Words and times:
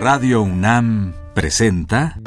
Radio 0.00 0.40
UNAM 0.40 1.12
presenta 1.34 2.18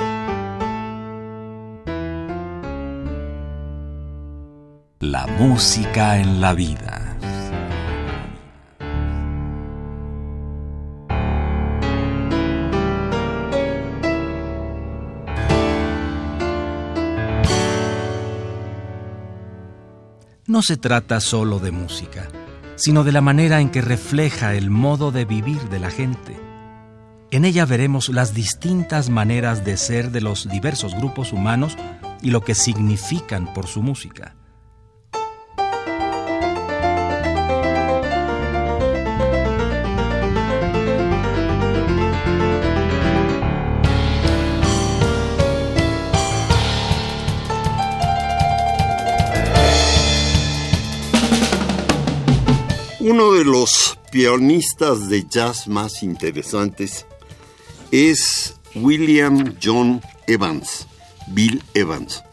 La 5.00 5.26
música 5.40 6.20
en 6.20 6.40
la 6.40 6.54
vida. 6.54 7.18
No 20.46 20.62
se 20.62 20.78
trata 20.78 21.20
solo 21.20 21.58
de 21.58 21.72
música, 21.72 22.28
sino 22.76 23.04
de 23.04 23.12
la 23.12 23.22
manera 23.22 23.62
en 23.62 23.72
que 23.72 23.82
refleja 23.82 24.54
el 24.54 24.70
modo 24.70 25.12
de 25.12 25.26
vivir 25.26 25.60
de 25.70 25.80
la 25.80 25.90
gente. 25.90 26.53
En 27.34 27.46
ella 27.46 27.66
veremos 27.66 28.10
las 28.10 28.36
distintas 28.36 29.10
maneras 29.10 29.66
de 29.66 29.76
ser 29.76 30.12
de 30.12 30.22
los 30.22 30.48
diversos 30.48 30.94
grupos 30.94 31.34
humanos 31.34 31.76
y 32.22 32.30
lo 32.30 32.42
que 32.42 32.54
significan 32.54 33.52
por 33.56 33.66
su 33.66 33.82
música. 33.82 34.36
Uno 53.00 53.32
de 53.32 53.44
los 53.44 53.98
pianistas 54.12 55.10
de 55.10 55.24
jazz 55.28 55.68
más 55.68 56.04
interesantes 56.04 57.08
es 57.94 58.60
William 58.76 59.56
John 59.62 60.02
Evans, 60.26 60.88
Bill 61.28 61.62
Evans. 61.76 62.24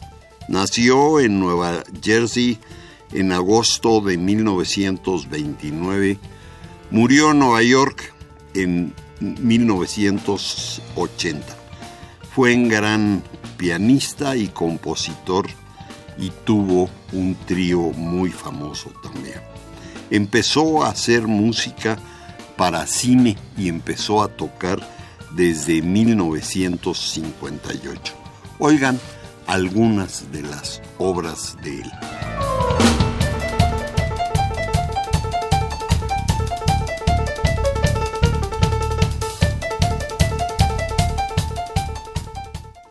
Nació 0.48 1.20
en 1.20 1.38
Nueva 1.38 1.84
Jersey 2.02 2.58
en 3.12 3.30
agosto 3.32 4.00
de 4.00 4.16
1929. 4.16 6.18
Murió 6.90 7.32
en 7.32 7.40
Nueva 7.40 7.62
York 7.62 8.14
en 8.54 8.94
1980. 9.20 11.46
Fue 12.34 12.54
un 12.54 12.68
gran 12.68 13.22
pianista 13.56 14.36
y 14.36 14.48
compositor 14.48 15.46
y 16.16 16.30
tuvo 16.44 16.88
un 17.12 17.34
trío 17.46 17.80
muy 17.80 18.30
famoso 18.30 18.90
también 19.02 19.40
empezó 20.10 20.82
a 20.82 20.88
hacer 20.88 21.26
música 21.26 21.98
para 22.56 22.86
cine 22.86 23.36
y 23.56 23.68
empezó 23.68 24.22
a 24.22 24.28
tocar 24.28 24.80
desde 25.32 25.82
1958. 25.82 28.14
Oigan 28.58 28.98
algunas 29.46 30.32
de 30.32 30.42
las 30.42 30.82
obras 30.98 31.56
de 31.62 31.80
él. 31.80 31.90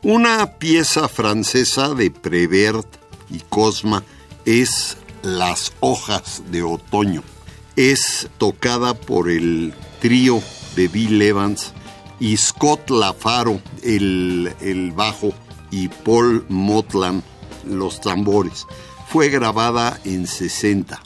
Una 0.02 0.54
pieza 0.58 1.08
francesa 1.08 1.94
de 1.94 2.10
Prevert 2.10 2.88
y 3.30 3.42
Cosma 3.48 4.04
es 4.44 4.98
las 5.22 5.72
hojas 5.82 6.42
de 6.50 6.64
otoño. 6.64 7.22
Es 7.76 8.28
tocada 8.38 8.96
por 8.96 9.30
el 9.30 9.76
trío 10.02 10.42
de 10.76 10.88
Bill 10.88 11.22
Evans 11.22 11.74
y 12.20 12.38
Scott 12.38 12.90
Lafaro, 12.90 13.62
el, 13.84 14.54
el 14.62 14.92
bajo, 14.92 15.34
y 15.72 15.88
Paul 15.88 16.46
Motland, 16.50 17.24
los 17.66 18.02
tambores. 18.02 18.66
Fue 19.08 19.30
grabada 19.30 20.00
en 20.04 20.28
60. 20.28 21.02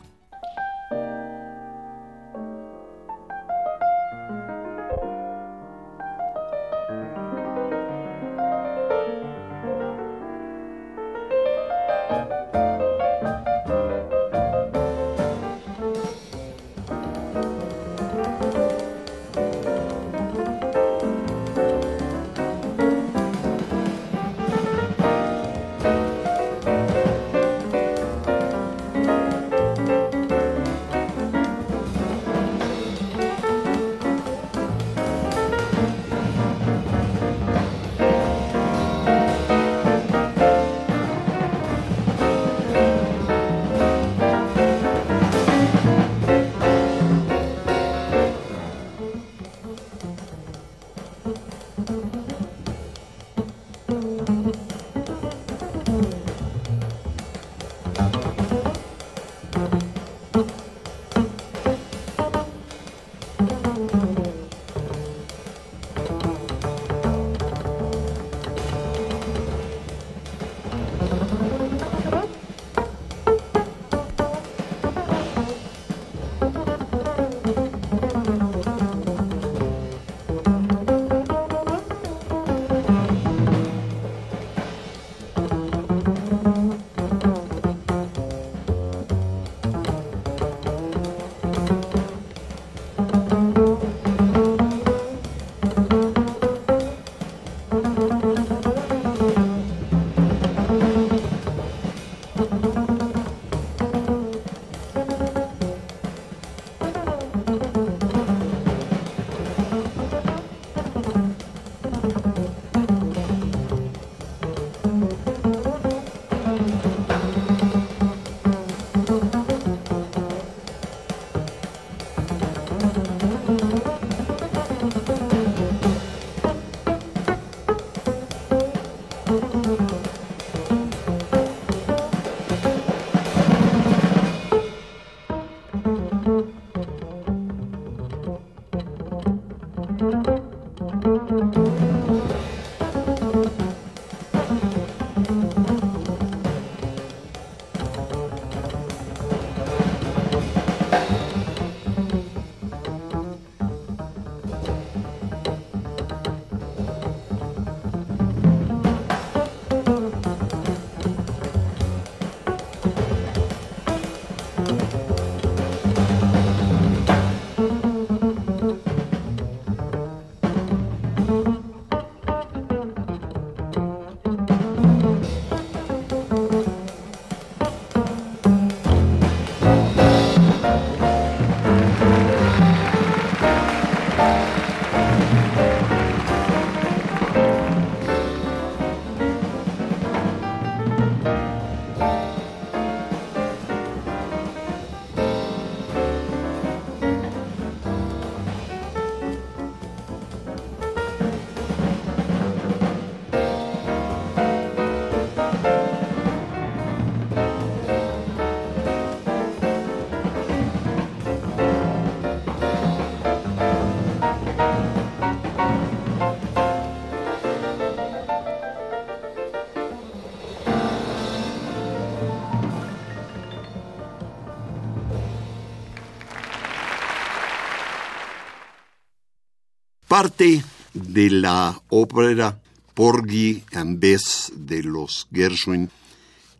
Parte 230.13 230.63
de 230.94 231.31
la 231.31 231.81
ópera 231.89 232.62
Porgy 232.94 233.63
and 233.71 234.00
Bess 234.00 234.51
de 234.56 234.83
los 234.83 235.27
Gershwin, 235.33 235.89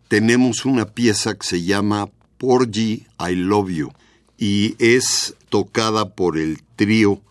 tenemos 0.08 0.66
una 0.66 0.86
pieza 0.86 1.36
que 1.36 1.46
se 1.46 1.62
llama 1.62 2.10
Porgy 2.40 3.06
I 3.20 3.36
Love 3.36 3.70
You 3.70 3.92
y 4.40 4.76
es 4.80 5.36
tocada 5.50 6.16
por 6.16 6.40
el 6.40 6.64
trío 6.76 7.22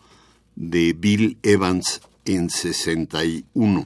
de 0.55 0.93
Bill 0.93 1.37
Evans 1.43 1.99
en 2.23 2.49
61. 2.49 3.85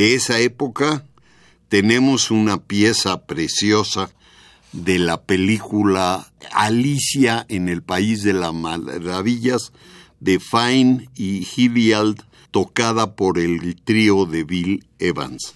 De 0.00 0.14
esa 0.14 0.38
época 0.38 1.04
tenemos 1.68 2.30
una 2.30 2.56
pieza 2.56 3.26
preciosa 3.26 4.10
de 4.72 4.98
la 4.98 5.20
película 5.24 6.32
Alicia 6.52 7.44
en 7.50 7.68
el 7.68 7.82
País 7.82 8.22
de 8.22 8.32
las 8.32 8.54
Maravillas 8.54 9.74
de 10.18 10.40
Fine 10.40 11.10
y 11.14 11.46
Hilliard, 11.54 12.16
tocada 12.50 13.14
por 13.14 13.38
el 13.38 13.76
trío 13.84 14.24
de 14.24 14.44
Bill 14.44 14.86
Evans. 14.98 15.52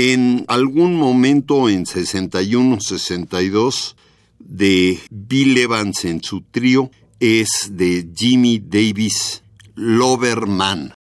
En 0.00 0.44
algún 0.46 0.94
momento 0.94 1.68
en 1.68 1.84
61-62 1.84 3.96
de 4.38 4.96
Bill 5.10 5.58
Evans 5.58 6.04
en 6.04 6.22
su 6.22 6.42
trío 6.42 6.92
es 7.18 7.70
de 7.72 8.08
Jimmy 8.14 8.60
Davis, 8.60 9.42
Loverman. 9.74 10.94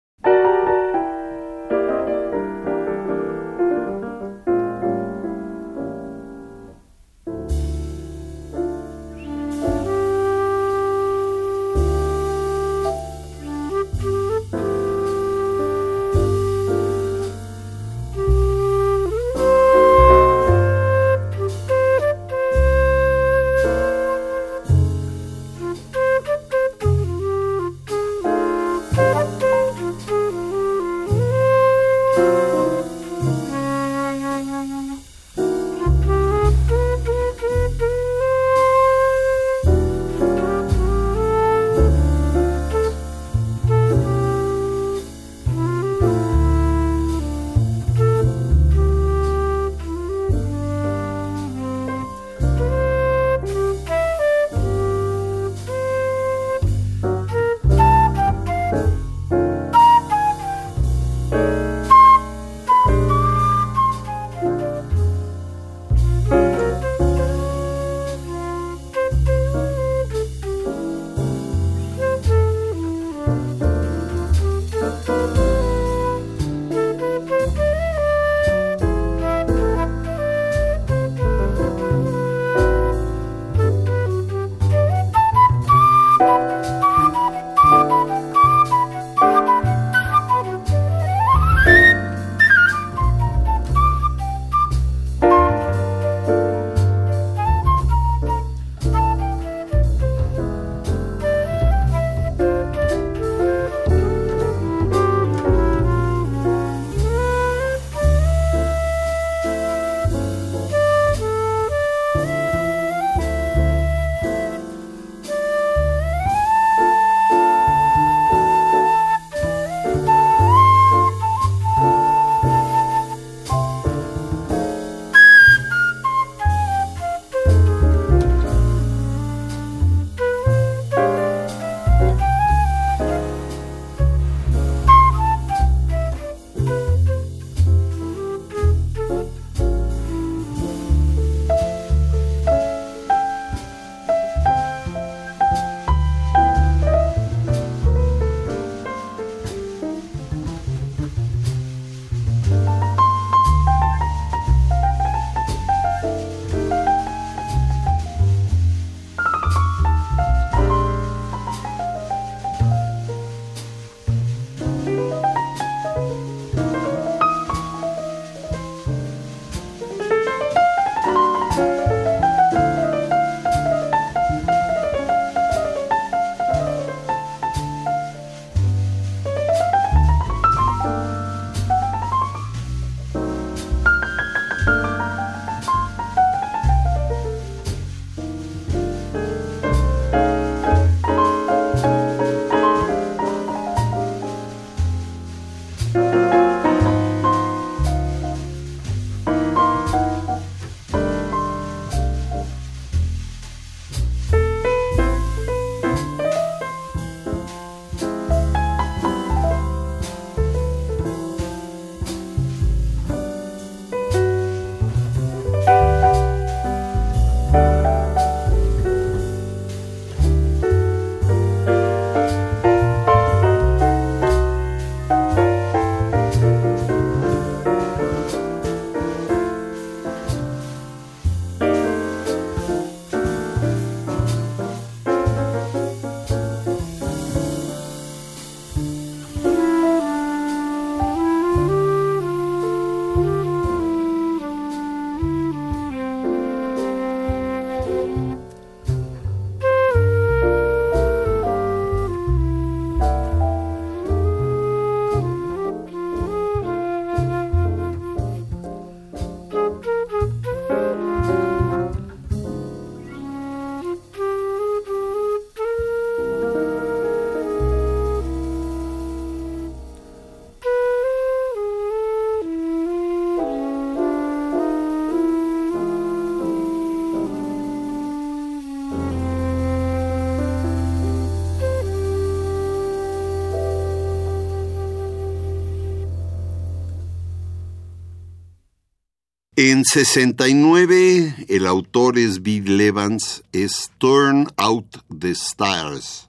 En 289.59 289.85
69, 289.85 291.47
el 291.49 291.65
autor 291.65 292.19
es 292.19 292.43
Bill 292.43 292.79
Evans, 292.79 293.43
es 293.53 293.89
Turn 293.97 294.45
Out 294.55 294.97
the 295.19 295.31
Stars. 295.31 296.26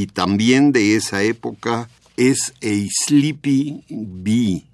Y 0.00 0.06
también 0.06 0.72
de 0.72 0.96
esa 0.96 1.22
época 1.22 1.90
es 2.16 2.54
A 2.62 2.88
Sleepy 3.04 3.84
Bee. 3.90 4.64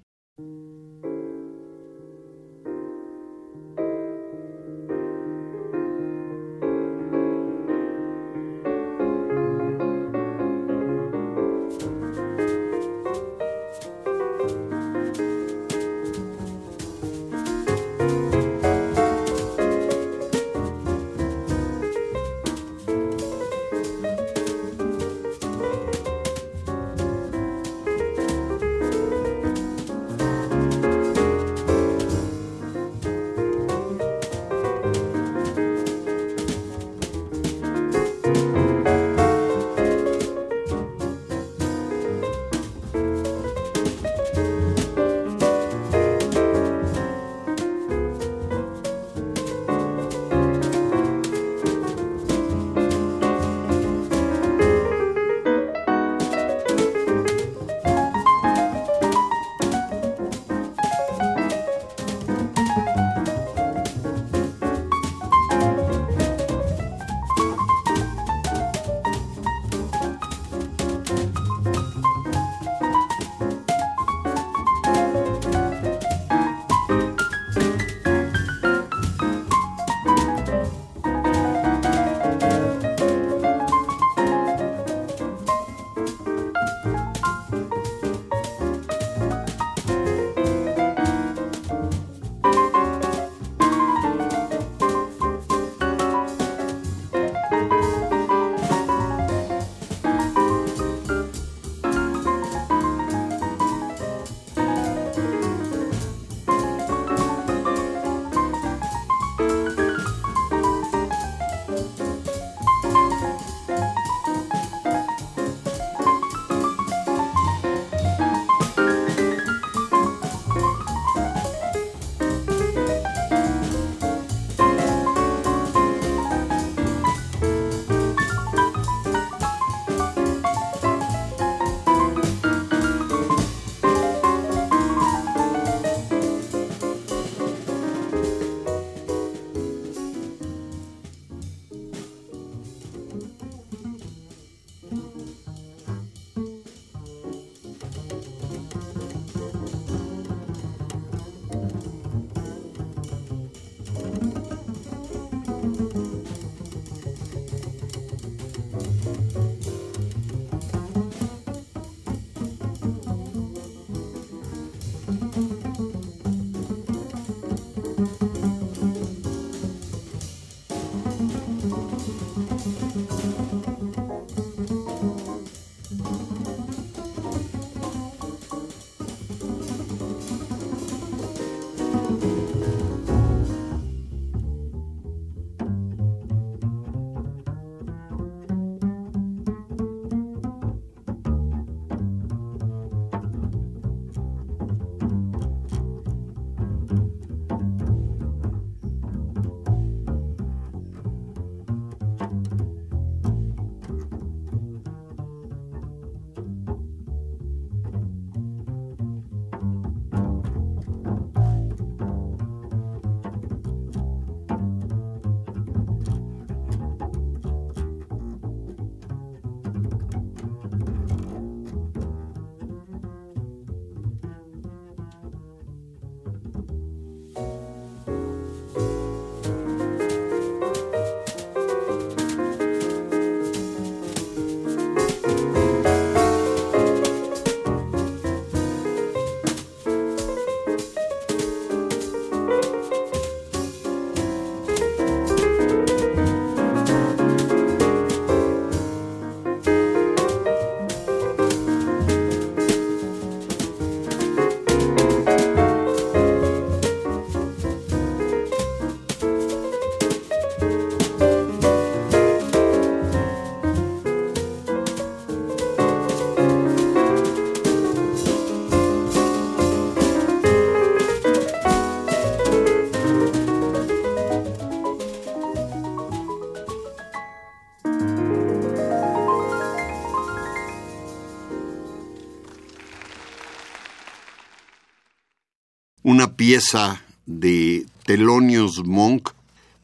Pieza 286.47 287.01
de 287.25 287.85
Thelonious 288.05 288.81
Monk, 288.85 289.31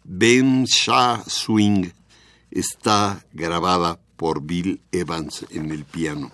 Ben 0.05 0.64
Shah 0.64 1.22
Swing, 1.28 1.91
está 2.51 3.22
grabada 3.34 3.99
por 4.16 4.41
Bill 4.41 4.80
Evans 4.93 5.45
en 5.49 5.72
el 5.72 5.84
piano. 5.84 6.32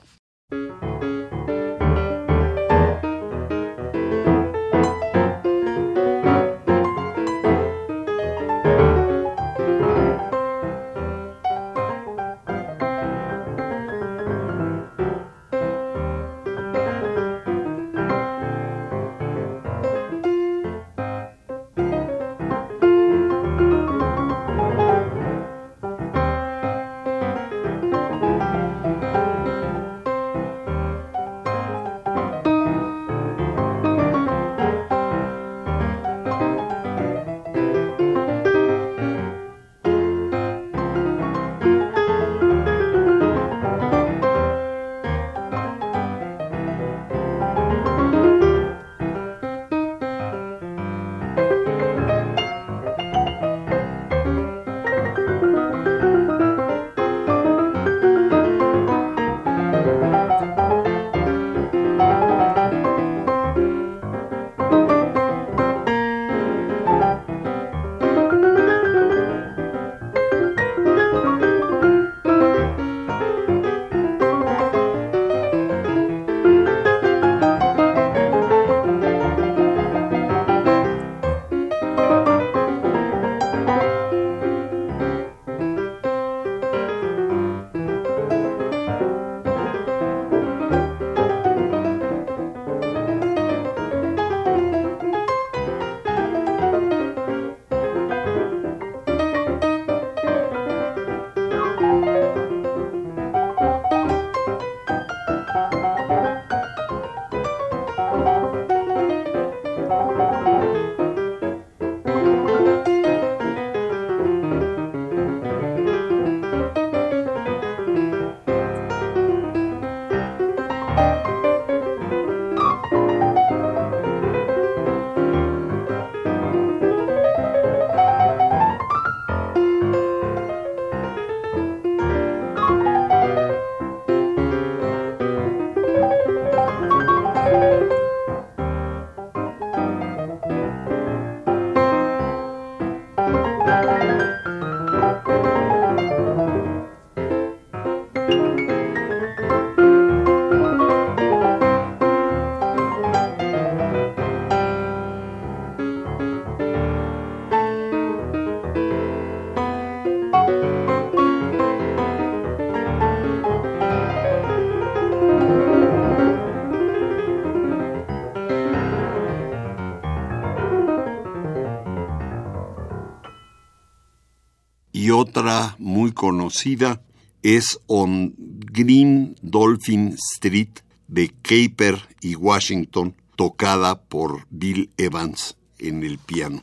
Conocida 176.20 177.02
es 177.44 177.80
On 177.88 178.36
Green 178.38 179.38
Dolphin 179.42 180.18
Street 180.36 180.80
de 181.08 181.30
Caper 181.42 181.98
y 182.20 182.36
Washington, 182.36 183.16
tocada 183.38 184.02
por 184.02 184.46
Bill 184.50 184.90
Evans 184.98 185.56
en 185.78 186.04
el 186.04 186.18
piano. 186.18 186.62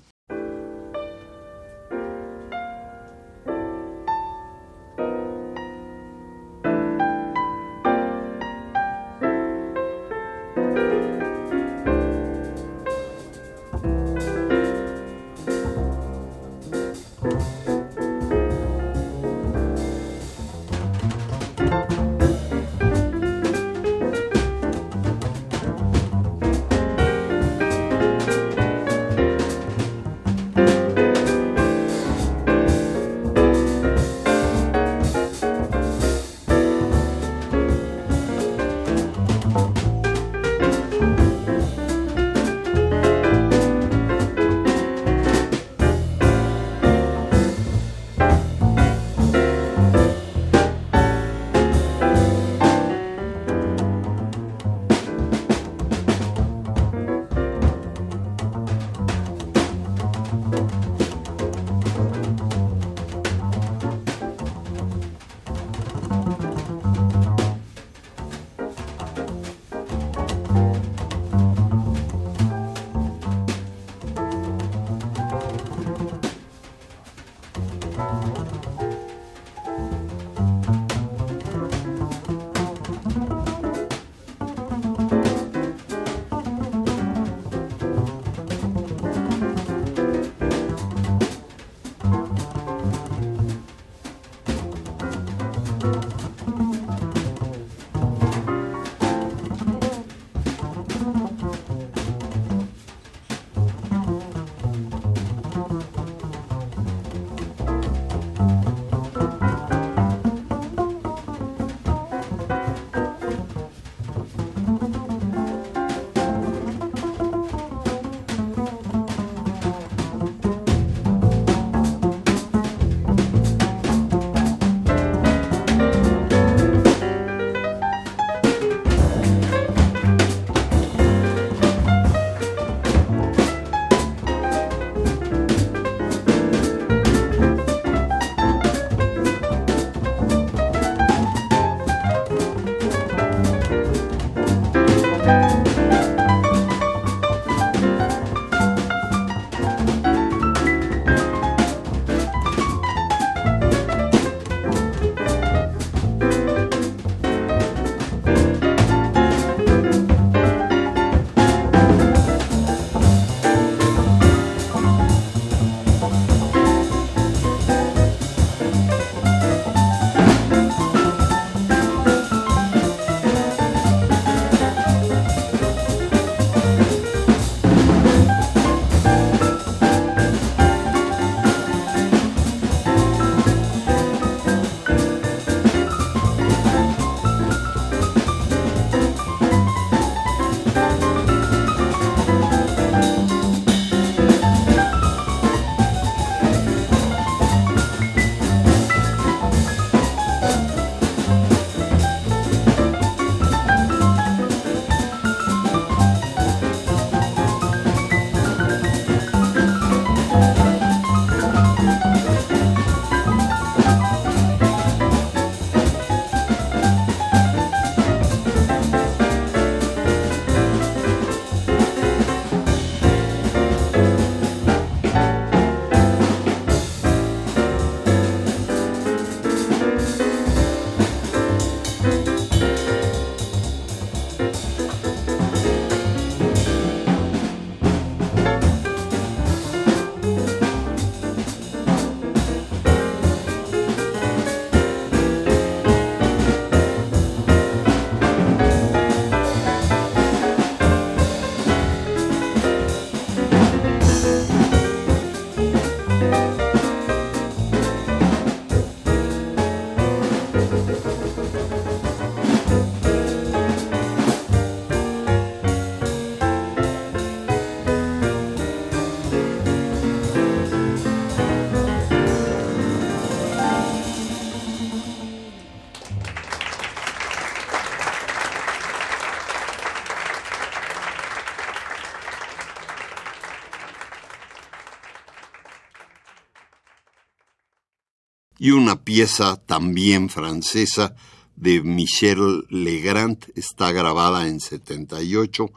Y 288.67 288.73
una 288.73 289.05
pieza 289.05 289.63
también 289.65 290.29
francesa 290.29 291.15
de 291.55 291.83
Michel 291.83 292.67
Legrand, 292.69 293.39
está 293.55 293.93
grabada 293.93 294.49
en 294.49 294.59
78, 294.59 295.71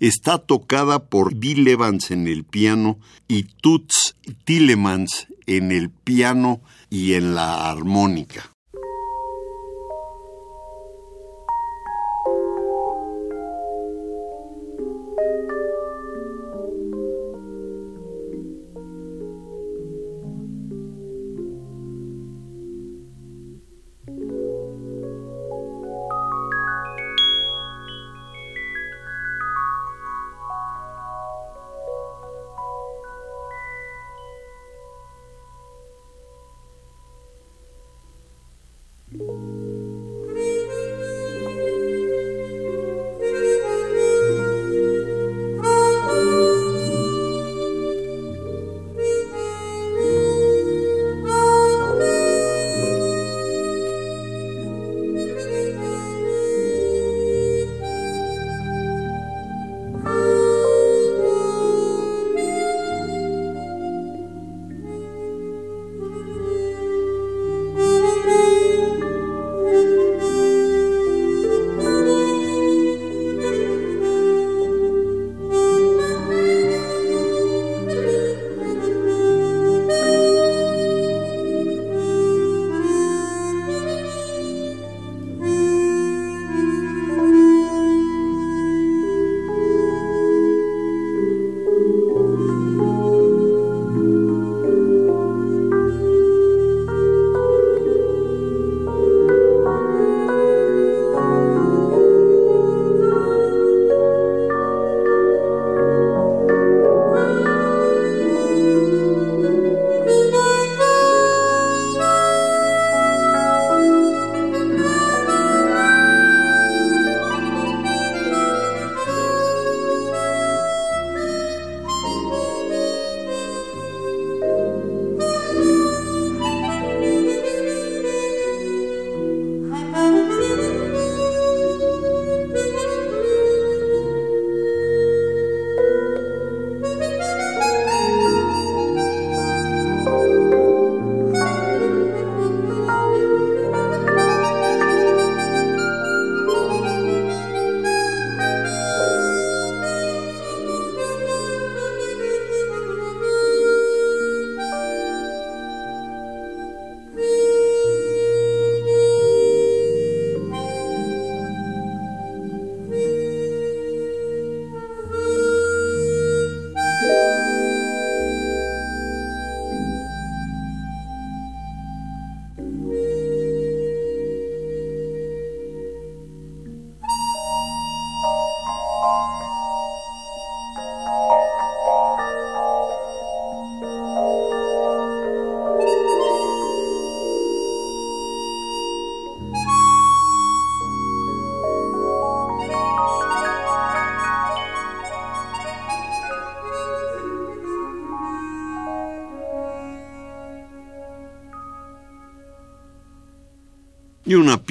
está 0.00 0.36
tocada 0.36 1.06
por 1.06 1.34
Bill 1.34 1.66
Evans 1.66 2.10
en 2.10 2.28
el 2.28 2.44
piano 2.44 2.98
y 3.26 3.44
Toots 3.44 4.16
Tillemans 4.44 5.28
en 5.46 5.72
el 5.72 5.88
piano 5.88 6.60
y 6.90 7.14
en 7.14 7.34
la 7.34 7.70
armónica. 7.70 8.55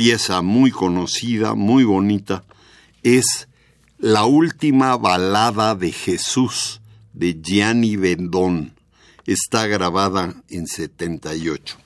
Pieza 0.05 0.43
muy 0.43 0.69
conocida, 0.69 1.55
muy 1.55 1.83
bonita, 1.83 2.43
es 3.01 3.47
La 3.97 4.25
última 4.25 4.95
balada 4.97 5.73
de 5.73 5.91
Jesús 5.91 6.79
de 7.13 7.41
Gianni 7.41 7.95
Vendón. 7.95 8.75
Está 9.25 9.65
grabada 9.65 10.35
en 10.47 10.67
78. 10.67 11.84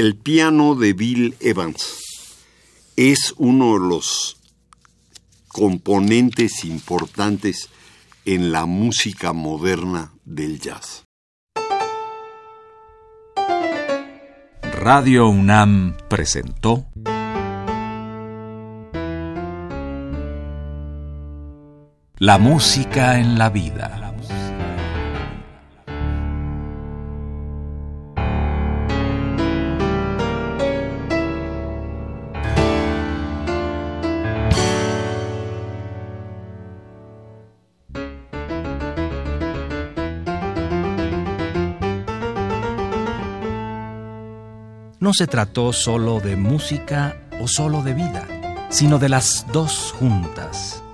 El 0.00 0.16
piano 0.16 0.76
de 0.76 0.94
Bill 0.94 1.36
Evans 1.40 1.98
es 2.96 3.34
uno 3.36 3.74
de 3.74 3.86
los 3.86 4.38
componentes 5.48 6.64
importantes 6.64 7.68
en 8.24 8.50
la 8.50 8.64
música 8.64 9.34
moderna 9.34 10.14
del 10.24 10.58
jazz. 10.58 11.04
Radio 14.80 15.28
UNAM 15.28 15.98
presentó 16.08 16.86
La 22.16 22.38
música 22.38 23.20
en 23.20 23.38
la 23.38 23.50
vida. 23.50 24.09
No 45.10 45.14
se 45.14 45.26
trató 45.26 45.72
solo 45.72 46.20
de 46.20 46.36
música 46.36 47.16
o 47.40 47.48
solo 47.48 47.82
de 47.82 47.94
vida, 47.94 48.28
sino 48.68 49.00
de 49.00 49.08
las 49.08 49.44
dos 49.52 49.92
juntas. 49.98 50.84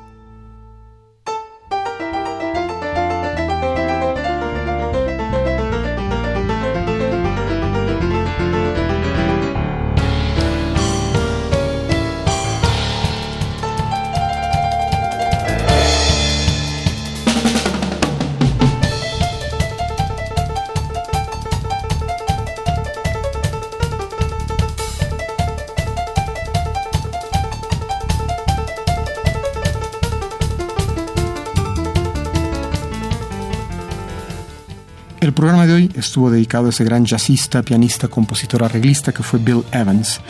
Programa 35.36 35.66
de 35.66 35.74
hoy 35.74 35.90
estuvo 35.94 36.30
dedicado 36.30 36.66
a 36.66 36.70
ese 36.70 36.82
gran 36.82 37.04
jazzista, 37.04 37.62
pianista, 37.62 38.08
compositor, 38.08 38.64
arreglista 38.64 39.12
que 39.12 39.22
fue 39.22 39.38
Bill 39.38 39.62
Evans. 39.70 40.20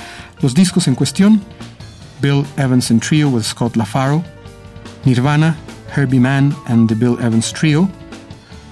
Los 0.43 0.53
discos 0.53 0.89
en 0.89 0.97
cuestión, 0.97 1.41
Bill 2.21 2.45
Evans 2.57 2.91
and 2.91 3.01
Trio 3.01 3.29
with 3.29 3.45
Scott 3.45 3.77
LaFaro, 3.77 4.23
Nirvana, 5.05 5.57
Herbie 5.95 6.19
Mann 6.19 6.55
and 6.67 6.89
the 6.89 6.95
Bill 6.95 7.17
Evans 7.21 7.53
Trio, 7.53 7.89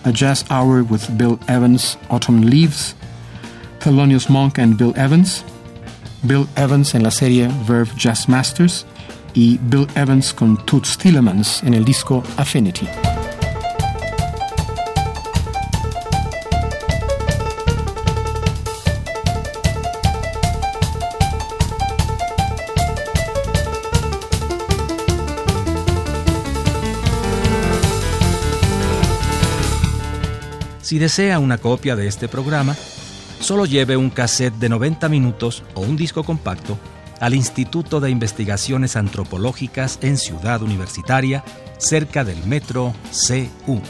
A 0.05 0.11
Jazz 0.11 0.45
Hour 0.51 0.83
with 0.83 1.09
Bill 1.17 1.39
Evans, 1.47 1.97
Autumn 2.11 2.43
Leaves, 2.51 2.97
Thelonious 3.79 4.29
Monk 4.29 4.59
and 4.59 4.77
Bill 4.77 4.93
Evans, 4.97 5.45
Bill 6.27 6.49
Evans 6.57 6.95
en 6.95 7.05
la 7.05 7.11
serie 7.11 7.49
Verve 7.67 7.93
Jazz 7.97 8.29
Masters 8.29 8.85
y 9.35 9.59
Bill 9.71 9.87
Evans 9.95 10.35
con 10.35 10.57
Toots 10.67 10.99
Tillemans 10.99 11.63
en 11.63 11.75
el 11.75 11.85
disco 11.85 12.25
Affinity. 12.37 12.89
Si 30.85 30.99
desea 30.99 31.39
una 31.39 31.57
copia 31.57 31.97
de 31.97 32.07
este 32.07 32.29
programa, 32.29 32.77
solo 33.41 33.65
lleve 33.65 33.97
un 33.97 34.11
cassette 34.11 34.57
de 34.57 34.69
90 34.69 35.09
minutos 35.09 35.63
o 35.73 35.81
un 35.81 35.97
disco 35.97 36.25
compacto 36.25 36.79
al 37.21 37.33
Instituto 37.33 38.01
de 38.01 38.11
Investigaciones 38.11 38.95
Antropológicas 38.95 39.99
en 40.03 40.19
Ciudad 40.19 40.61
Universitaria, 40.61 41.43
cerca 41.79 42.23
del 42.23 42.45
metro 42.45 42.93
CU. 43.11 43.81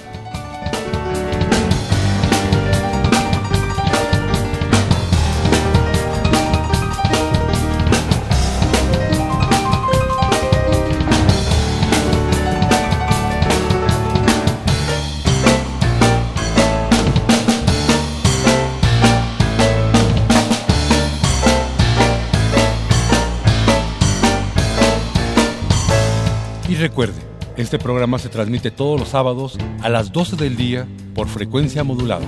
Recuerde, 26.88 27.22
este 27.56 27.78
programa 27.78 28.18
se 28.18 28.28
transmite 28.28 28.70
todos 28.70 29.00
los 29.00 29.08
sábados 29.08 29.56
a 29.80 29.88
las 29.88 30.12
12 30.12 30.36
del 30.36 30.54
día 30.54 30.86
por 31.14 31.28
frecuencia 31.28 31.82
modulada. 31.82 32.26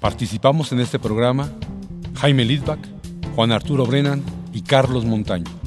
Participamos 0.00 0.72
en 0.72 0.80
este 0.80 0.98
programa 0.98 1.50
Jaime 2.14 2.46
Lidbach, 2.46 2.80
Juan 3.34 3.52
Arturo 3.52 3.84
Brennan 3.84 4.22
y 4.54 4.62
Carlos 4.62 5.04
Montaño. 5.04 5.59